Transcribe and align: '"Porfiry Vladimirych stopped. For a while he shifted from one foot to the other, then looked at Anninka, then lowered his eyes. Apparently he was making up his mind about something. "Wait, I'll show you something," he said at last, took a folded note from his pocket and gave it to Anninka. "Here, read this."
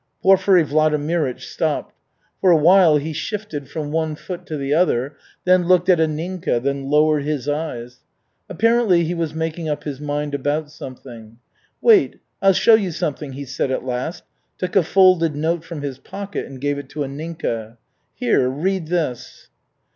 '"Porfiry 0.23 0.63
Vladimirych 0.63 1.41
stopped. 1.41 1.93
For 2.39 2.49
a 2.49 2.57
while 2.57 2.97
he 2.97 3.13
shifted 3.13 3.69
from 3.69 3.91
one 3.91 4.15
foot 4.15 4.47
to 4.47 4.57
the 4.57 4.73
other, 4.73 5.15
then 5.45 5.67
looked 5.67 5.89
at 5.89 5.99
Anninka, 5.99 6.59
then 6.59 6.85
lowered 6.89 7.21
his 7.23 7.47
eyes. 7.47 7.99
Apparently 8.49 9.03
he 9.03 9.13
was 9.13 9.35
making 9.35 9.69
up 9.69 9.83
his 9.83 10.01
mind 10.01 10.33
about 10.33 10.71
something. 10.71 11.37
"Wait, 11.81 12.19
I'll 12.41 12.51
show 12.53 12.73
you 12.73 12.89
something," 12.89 13.33
he 13.33 13.45
said 13.45 13.69
at 13.69 13.85
last, 13.85 14.23
took 14.57 14.75
a 14.75 14.81
folded 14.81 15.35
note 15.35 15.63
from 15.63 15.83
his 15.83 15.99
pocket 15.99 16.47
and 16.47 16.59
gave 16.59 16.79
it 16.79 16.89
to 16.89 17.01
Anninka. 17.01 17.77
"Here, 18.15 18.49
read 18.49 18.87
this." 18.87 19.49